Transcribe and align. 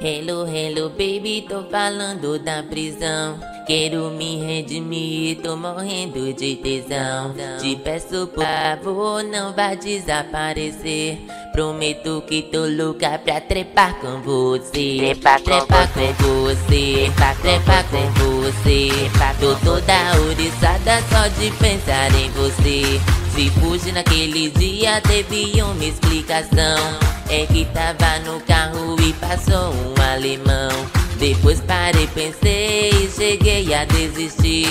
Hello, 0.00 0.46
hello, 0.46 0.90
baby, 0.90 1.44
tô 1.48 1.64
falando 1.64 2.38
da 2.38 2.62
prisão. 2.62 3.36
Quero 3.66 4.10
me 4.10 4.36
redimir, 4.36 5.40
tô 5.42 5.56
morrendo 5.56 6.32
de 6.32 6.54
tesão. 6.54 7.34
Te 7.60 7.74
peço 7.74 8.28
por 8.28 8.44
favor, 8.44 9.24
não 9.24 9.52
vá 9.52 9.74
desaparecer. 9.74 11.18
Prometo 11.52 12.22
que 12.28 12.42
tô 12.42 12.64
louca 12.66 13.18
pra 13.18 13.40
trepar 13.40 13.98
com 13.98 14.22
você. 14.22 14.98
Trepar 14.98 15.38
com 15.38 15.44
trepar 15.44 15.88
você. 15.88 16.14
com 16.22 16.42
você. 16.44 17.12
Trepar 17.42 17.84
com 17.90 18.12
você. 18.12 18.88
Tô 19.40 19.56
toda 19.64 20.20
ouriçada 20.20 21.02
só 21.10 21.26
de 21.40 21.50
pensar 21.58 22.14
em 22.14 22.30
você. 22.30 23.17
Se 23.38 23.48
fugir 23.50 23.92
naquele 23.92 24.50
dia, 24.50 25.00
teve 25.00 25.62
uma 25.62 25.84
explicação. 25.84 26.98
É 27.30 27.46
que 27.46 27.64
tava 27.66 28.18
no 28.24 28.40
carro 28.40 28.96
e 29.00 29.12
passou 29.12 29.72
um 29.72 30.12
alemão. 30.12 30.70
Depois 31.20 31.60
parei, 31.60 32.08
pensei 32.08 32.90
e 32.90 33.08
cheguei 33.08 33.72
a 33.72 33.84
desistir. 33.84 34.66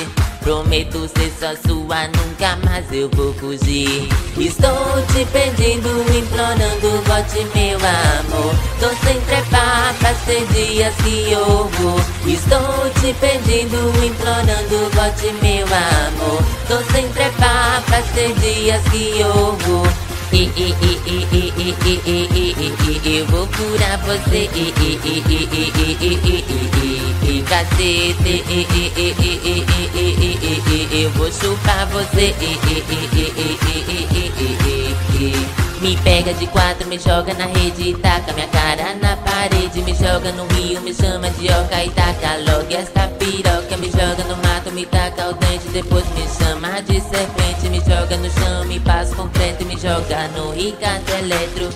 Prometo 0.47 1.09
ser 1.09 1.29
só 1.37 1.53
sua, 1.67 2.07
nunca 2.07 2.55
mais 2.63 2.85
eu 2.93 3.09
vou 3.09 3.33
fugir. 3.33 4.07
Estou 4.37 4.71
te 5.11 5.25
pedindo, 5.25 5.89
implorando, 6.17 7.03
volte 7.03 7.45
meu 7.53 7.77
amor. 7.77 8.55
Tô 8.79 8.87
sem 9.05 9.19
trepar 9.23 9.93
pra 9.99 10.15
ser 10.15 10.47
dias 10.53 10.95
que 11.03 11.33
eu 11.33 11.67
vou. 11.67 11.99
Estou 12.25 12.89
te 13.01 13.13
pedindo, 13.19 13.91
implorando, 14.05 14.89
volte 14.95 15.33
meu 15.41 15.65
amor. 15.65 16.41
Tô 16.69 16.93
sem 16.93 17.09
trepar 17.09 17.83
pra 17.85 18.01
ser 18.03 18.33
dias 18.35 18.81
que 18.83 19.19
eu 19.19 19.51
vou. 19.51 20.06
Eu 23.05 23.25
vou 23.27 23.47
curar 23.47 23.97
você 23.99 24.49
e 24.53 24.73
cacete 27.43 28.43
Eu 30.91 31.09
vou 31.11 31.31
chupar 31.31 31.85
você 31.87 32.35
me 35.81 35.97
pega 35.97 36.33
de 36.33 36.47
quatro, 36.47 36.87
me 36.87 36.97
joga 36.99 37.33
na 37.35 37.45
rede, 37.45 37.93
taca 38.01 38.33
minha 38.33 38.47
cara 38.47 38.95
na 38.95 39.15
parede, 39.17 39.83
me 39.83 39.93
joga 39.93 40.31
no 40.31 40.47
rio, 40.55 40.81
me 40.81 40.91
chama 40.93 41.29
de 41.29 41.47
oca 41.47 41.83
e 41.83 41.89
taca 41.91 42.37
logo 42.39 42.73
essa 42.73 43.07
piroca, 43.19 43.77
me 43.77 43.89
joga 43.89 44.23
no 44.27 44.35
mato, 44.37 44.71
me 44.71 44.85
taca 44.85 45.29
o 45.29 45.33
dente, 45.33 45.67
depois 45.69 46.05
me 46.15 46.27
chama 46.27 46.81
de 46.81 46.99
serpente, 46.99 47.69
me 47.69 47.79
joga 47.79 48.17
no 48.17 48.29
chão, 48.31 48.65
me 48.65 48.79
passa 48.79 49.15
com 49.15 49.29
me 49.77 49.89
joga 49.89 50.27
no 50.29 50.51
Ricardo 50.51 51.13
Eletro. 51.17 51.69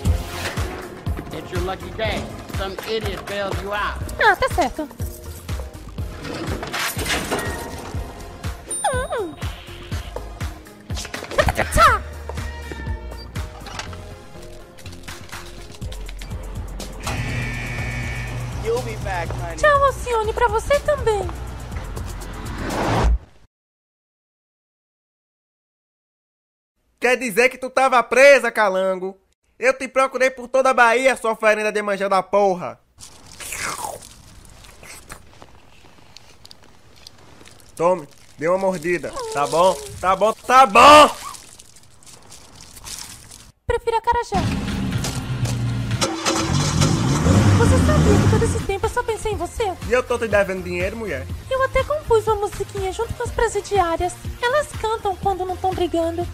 It's 1.32 1.52
your 1.52 1.62
lucky 1.62 1.90
day. 1.92 2.24
Some 2.58 2.76
idiot 2.90 3.26
bailed 3.28 3.56
you 3.62 3.74
out. 3.74 4.02
Ah, 4.20 4.36
tá 4.36 4.48
certo. 4.54 4.88
Hum. 8.94 9.36
Tchau, 19.58 19.84
Alcione, 19.86 20.34
pra 20.34 20.48
você 20.48 20.80
também. 20.80 21.28
Quer 27.02 27.18
dizer 27.18 27.50
que 27.50 27.58
tu 27.58 27.68
tava 27.68 28.04
presa, 28.04 28.52
calango? 28.52 29.18
Eu 29.58 29.74
te 29.74 29.88
procurei 29.88 30.30
por 30.30 30.48
toda 30.48 30.70
a 30.70 30.74
Bahia, 30.74 31.16
sua 31.16 31.32
oferenda 31.32 31.72
de 31.72 31.82
manjão 31.82 32.08
da 32.08 32.22
porra. 32.22 32.80
Tome, 37.76 38.08
dê 38.38 38.48
uma 38.48 38.60
mordida. 38.60 39.12
Tá 39.34 39.48
bom? 39.48 39.76
Tá 40.00 40.16
bom, 40.16 40.32
tá 40.46 40.68
bom! 40.68 41.10
Prefiro 43.66 43.98
a 43.98 44.02
Carajé. 44.02 44.36
Você 47.58 47.78
sabia 47.88 48.22
que 48.22 48.30
todo 48.30 48.44
esse 48.44 48.66
tempo 48.68 48.86
eu 48.86 48.90
só 48.92 49.02
pensei 49.02 49.32
em 49.32 49.38
você? 49.38 49.74
E 49.90 49.92
eu 49.92 50.04
tô 50.04 50.20
te 50.20 50.28
devendo 50.28 50.64
dinheiro, 50.64 50.96
mulher? 50.98 51.26
Eu 51.50 51.64
até 51.64 51.84
compus 51.84 52.28
uma 52.28 52.36
musiquinha 52.36 52.94
junto 52.94 53.12
com 53.16 53.24
as 53.24 53.32
presidiárias. 53.32 54.14
Elas 54.40 54.68
cantam 54.80 55.16
quando 55.16 55.44
não 55.44 55.56
estão 55.56 55.74
brigando. 55.74 56.28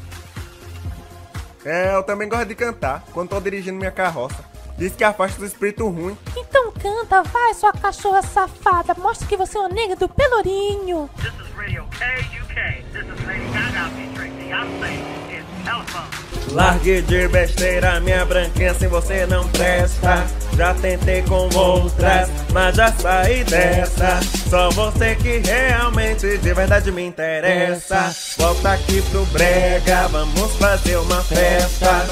É, 1.66 1.96
eu 1.96 2.04
também 2.04 2.30
gosto 2.30 2.46
de 2.46 2.56
cantar 2.56 3.04
quando 3.14 3.30
tô 3.30 3.40
dirigindo 3.40 3.78
minha 3.78 3.92
carroça. 3.92 4.44
Diz 4.78 4.96
que 4.96 5.04
afasta 5.04 5.40
do 5.40 5.46
espírito 5.46 5.90
ruim. 5.90 6.16
Então 6.36 6.72
canta, 6.72 7.24
vai, 7.24 7.54
sua 7.56 7.74
cachorra 7.74 8.22
safada. 8.22 8.94
Mostra 8.96 9.28
que 9.28 9.36
você 9.36 9.58
é 9.58 9.62
uma 9.62 9.70
nega 9.70 9.96
do 9.96 10.08
Pelourinho. 10.08 11.10
This 11.18 11.34
is 11.34 11.58
Radio 11.58 11.84
KUK. 11.86 12.84
This 12.94 13.04
is 13.04 13.26
Lady 13.26 13.48
Gaga 13.52 13.90
featuring 13.96 14.34
Beyonce 14.38 14.94
in 15.32 15.64
Telephone. 15.64 16.28
Largue 16.54 17.02
de 17.02 17.28
besteira, 17.28 18.00
minha 18.00 18.24
branquinha, 18.24 18.74
sem 18.76 18.88
você 18.88 19.26
não 19.26 19.48
presta. 19.50 20.26
Já 20.58 20.74
tentei 20.74 21.22
com 21.22 21.48
outras, 21.56 22.32
mas 22.52 22.76
já 22.76 22.92
saí 22.92 23.44
dessa. 23.44 24.20
Só 24.50 24.72
você 24.72 25.14
que 25.16 25.38
realmente 25.38 26.36
de 26.40 26.52
verdade 26.52 26.92
me 26.92 27.06
interessa. 27.06 28.12
Volta 28.40 28.72
aqui 28.72 29.00
pro 29.04 29.24
brega, 29.28 30.08
vamos 30.08 30.56
fazer 30.56 30.98
uma 30.98 31.22
festa. 31.22 32.08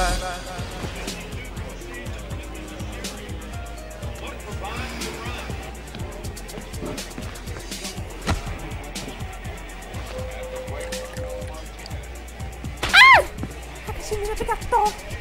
A 13.87 13.93
cachimira 13.93 14.35
fica 14.35 14.55
top. 14.69 15.14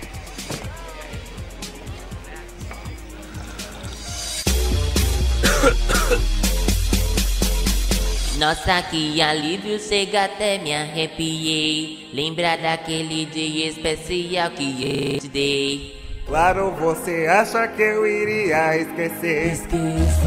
Nossa, 8.44 8.82
que 8.82 9.22
alívio, 9.22 9.78
chega 9.78 10.26
até 10.26 10.58
me 10.58 10.74
arrepiei. 10.74 12.10
Lembrar 12.12 12.58
daquele 12.58 13.24
dia 13.24 13.70
especial 13.70 14.50
que 14.50 15.14
eu 15.14 15.18
te 15.18 15.28
dei. 15.28 15.96
Claro, 16.26 16.70
você 16.72 17.26
acha 17.26 17.66
que 17.68 17.80
eu 17.80 18.06
iria 18.06 18.76
esquecer? 18.76 19.66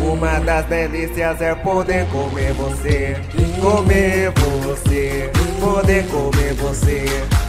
Uma 0.01 0.39
das 0.39 0.65
delícias 0.65 1.39
é 1.39 1.53
poder 1.53 2.07
comer 2.07 2.53
você. 2.53 3.17
Comer 3.61 4.31
você, 4.31 5.31
poder 5.59 6.07
comer 6.07 6.53
você. 6.55 7.05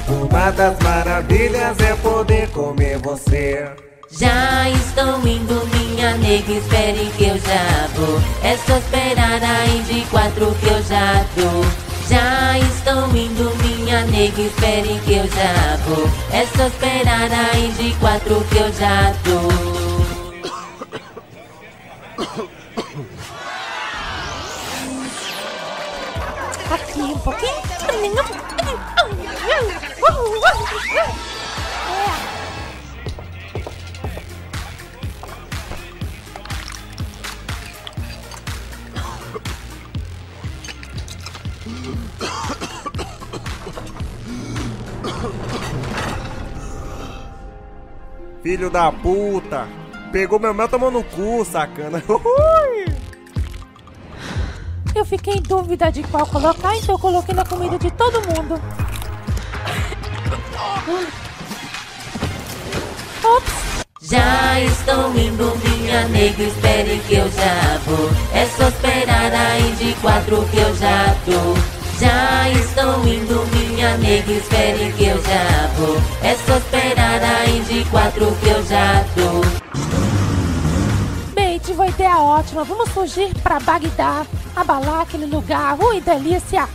Uma 0.07 0.51
das 0.51 0.79
maravilhas 0.81 1.79
é 1.81 1.97
poder 1.97 2.47
comer 2.51 2.99
você. 2.99 3.88
Já 4.19 4.69
estou 4.71 5.25
indo, 5.29 5.65
minha 5.73 6.17
nega, 6.17 6.53
espere 6.53 7.09
que 7.17 7.27
eu 7.27 7.39
já 7.39 7.87
vou. 7.95 8.21
É 8.43 8.57
só 8.57 8.77
esperar 8.77 9.41
aí 9.41 9.81
de 9.85 10.05
quatro 10.11 10.53
que 10.57 10.67
eu 10.67 10.83
já 10.83 11.25
tô. 11.37 11.63
Já 12.09 12.59
estou 12.59 13.17
indo, 13.17 13.55
minha 13.63 14.05
nega, 14.07 14.43
espere 14.43 14.99
que 15.05 15.13
eu 15.13 15.29
já 15.29 15.77
vou. 15.87 16.11
É 16.33 16.45
só 16.47 16.67
esperar 16.67 17.31
aí 17.31 17.71
de 17.79 17.93
quatro 18.01 18.45
que 18.51 18.57
eu 18.57 18.73
já 18.73 19.15
tô. 19.23 19.39
Aqui 26.75 27.01
um 27.03 27.19
pouquinho. 27.19 27.69
Filho 48.43 48.71
da 48.71 48.91
puta. 48.91 49.69
Pegou 50.11 50.39
meu 50.39 50.55
mel, 50.55 50.69
tomou 50.69 50.91
no 50.91 51.05
cu, 51.05 51.45
sacana. 51.45 52.03
Ui. 52.09 52.97
Eu 54.95 55.05
fiquei 55.05 55.35
em 55.35 55.43
dúvida 55.43 55.93
de 55.93 56.03
qual 56.05 56.27
colocar, 56.27 56.77
então 56.77 56.95
eu 56.95 56.99
coloquei 56.99 57.35
na 57.35 57.45
comida 57.45 57.79
de 57.79 57.91
todo 57.91 58.23
mundo. 58.27 58.61
Ops! 63.25 63.85
Já 64.01 64.61
estou 64.61 65.15
indo, 65.15 65.53
minha 65.63 66.09
nega, 66.09 66.43
espere 66.43 66.99
que 67.07 67.17
eu 67.17 67.31
já 67.31 67.79
vou. 67.85 68.11
É 68.33 68.47
só 69.29 69.35
esperar 69.35 69.51
aí 69.53 69.73
de 69.73 69.95
quatro 70.01 70.45
que 70.51 70.57
eu 70.59 70.75
já 70.77 71.15
tô. 71.25 71.79
Já 71.99 72.49
estou 72.51 73.07
indo, 73.07 73.47
minha 73.53 73.97
nega, 73.99 74.33
espere 74.33 74.93
que 74.93 75.05
eu 75.05 75.23
já 75.23 75.67
vou. 75.77 75.97
É 76.23 76.35
só 76.35 76.57
esperar 76.57 77.23
aí 77.23 77.61
de 77.61 77.85
quatro 77.91 78.27
que 78.41 78.49
eu 78.49 78.65
já 78.65 79.05
tô. 79.15 79.69
Tive 81.59 81.81
uma 81.81 81.89
ideia 81.89 82.19
ótima. 82.19 82.65
Vamos 82.65 82.89
fugir 82.91 83.35
pra 83.43 83.61
Bagdá, 83.61 84.25
abalar 84.57 85.03
aquele 85.03 85.27
lugar. 85.27 85.77
Ui, 85.79 86.01
delícia! 86.01 86.67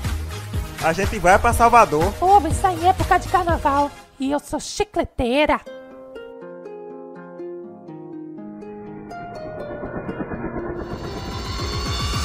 A 0.84 0.94
gente 0.94 1.18
vai 1.18 1.40
pra 1.40 1.52
Salvador. 1.52 2.14
Ô, 2.22 2.38
isso 2.48 2.68
aí 2.68 2.86
é 2.86 2.90
época 2.90 3.18
de 3.18 3.28
carnaval. 3.30 3.90
E 4.20 4.32
eu 4.32 4.40
sou 4.40 4.60
chicleteira. 4.60 5.60